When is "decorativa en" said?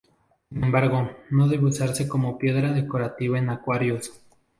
2.73-3.51